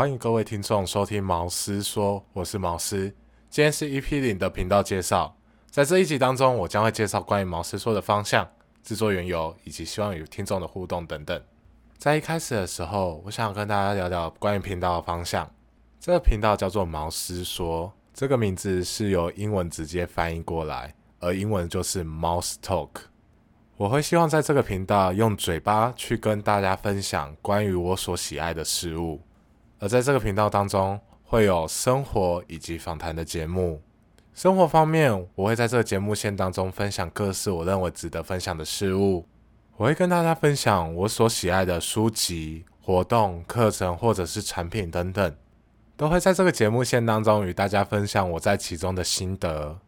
[0.00, 3.14] 欢迎各位听众收听毛师说，我是毛师。
[3.50, 5.36] 今天是 EP 零的频道介绍，
[5.70, 8.50] 在这一集当中，我将会介绍关于毛师说的方向、
[8.82, 11.38] 制作缘由，以及希望与听众的互动等等。
[11.98, 15.46] 在一开始的时候，我想跟大家聊聊关于频道的方向。
[16.00, 22.88] 这个频道叫做毛师说，这个名字是由英文直接翻译过来，而英文就是 Mouse Talk。
[23.76, 29.20] 我会希望在这个频道用嘴巴去跟大家分享关于我所喜爱的事物。
[29.80, 33.80] 而在这个频道当中，会有生活以及访谈的节目。
[34.34, 39.26] 生活方面，我会在这个节目线当中分享各式我认为值得分享的事物。
[39.78, 45.34] 我会跟大家分享我所喜爱的书籍、活动、课程或者是产品等等，
[45.96, 49.78] 都会在这个节目线当中与大家分享我在其中的心得。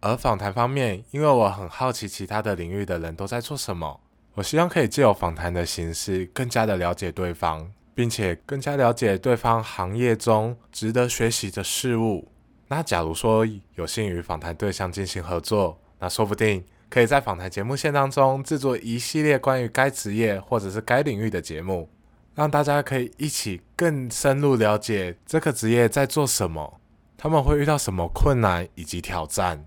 [0.00, 3.98] 而访谈方面，因为我很好奇其他的领域的人都在做什么，
[4.34, 7.72] 我希望可以借由访谈的形式，更加的了解对方。
[7.96, 12.30] 并且更加了解对方行业中值得学习的事物。
[12.68, 21.88] 那假如说有幸与访谈对象进行合作，那说不定可以在访谈节目线当中制作一系列关于该职业或者是该领域的节目，
[22.34, 26.78] 让大家可以一起更深入了解这个职业在做什么，
[27.16, 29.64] 他们会遇到什么困难以及挑战，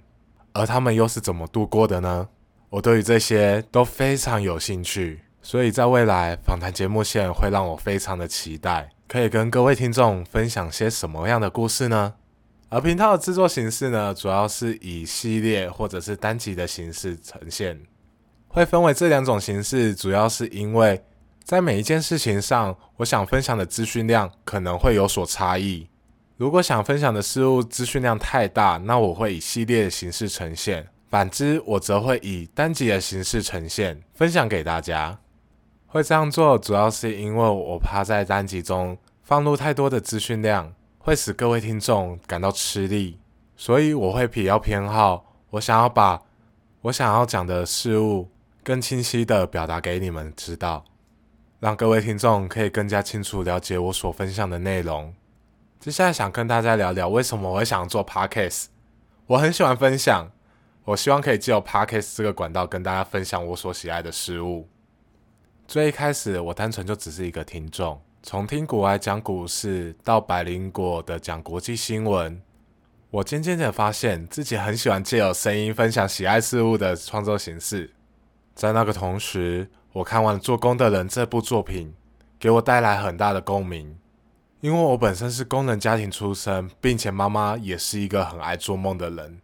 [0.53, 2.29] 而他们又是怎么度过的呢？
[2.69, 5.21] 我对于这些都非常有兴趣。
[5.41, 12.15] 所以在未来访谈节目线会让我非常的期待，可以跟各位听众分享些什么样的故事呢？
[12.69, 17.79] 而频道的制作形式呢，主要是以系列或者是单集的形式呈现，
[18.47, 21.01] 会分为这两种形式，主要是因为
[21.43, 25.87] 在每一件事情上，我想分享的资讯量可能会有所差异。
[26.37, 35.17] 如果想分享的事物资讯量太大，那我会以系列的形式呈现；反之，我则会以单集的形式呈现，分享给大家。
[35.91, 43.17] 会这样做，主要是因为我怕在单集中放入太多的资讯量，会使各位听众感到吃力，
[43.55, 46.21] 所以我会比较偏好，我想要把
[46.83, 48.29] 我想要讲的事物
[48.63, 50.85] 更清晰的表达给你们知道，
[51.59, 55.11] 让各位听众可以更加清楚了解我所分享的内容。
[55.79, 58.65] 接下来想跟大家聊聊为什么我会想做 podcast。
[59.25, 60.29] 我很喜欢分享，
[60.85, 64.67] 我希望可以借由 podcast 这个管道跟大家分享我所喜爱的事物。
[65.69, 72.41] 最一开始，我单纯就只是一个听众，从听国外讲股市到百灵果的讲国际新闻，
[73.11, 77.91] 我渐渐的发现自己很喜欢借由声音分享喜爱事物的创作形式。
[78.55, 81.93] 在那个同时，我看完《做工的人》这部作品，
[82.39, 83.95] 给我带来很大的共鸣，
[84.61, 89.39] 因为我本身是工人家庭出身，并且妈妈也是一个很爱做梦的人。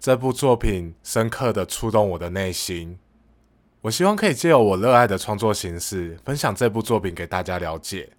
[0.00, 2.98] 这部作品深刻的触动我的内心。
[3.86, 8.10] 我希望可以借由我热爱的创作形式，分享这部作品给大家了解。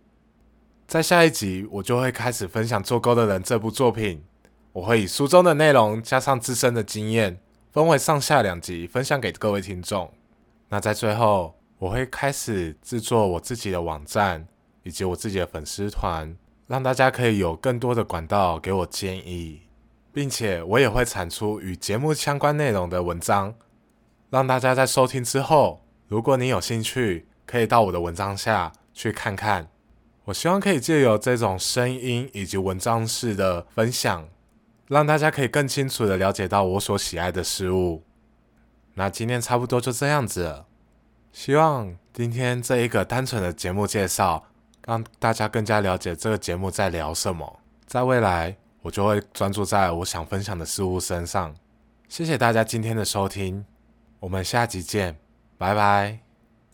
[0.87, 4.23] 在下一集，我就会开始分享《做勾的人》这部作品。
[4.71, 7.37] 我会以书中的内容加上自身的经验，
[7.73, 10.09] 分为上下两集，分享给各位听众。
[10.69, 14.47] 那在最后，我会开始制作我自己的网站
[14.83, 16.33] 以及我自己的粉丝团，
[16.67, 19.63] 让大家可以有更多的管道给我建议，
[20.13, 23.53] 并且我也会产出与节目相关内容的文章。
[24.29, 29.69] 让大家在收听之后，如果你有兴趣，可以到我的文章下去看看。
[30.25, 34.27] 我希望可以借由这种声音以及文章式的分享，
[34.87, 38.03] 让大家可以更清楚的了解到我所喜爱的事物。
[38.95, 40.65] 那今天差不多就这样子了。
[41.31, 44.43] 希望今天这一个单纯的节目介绍，
[44.85, 47.59] 让大家更加了解这个节目在聊什么。
[47.85, 51.55] 在未来，我就会专注在我想分享的事物身上。
[52.09, 53.63] 谢谢大家今天的收听。
[54.19, 55.17] 我们下集见，
[55.57, 56.26] 拜拜。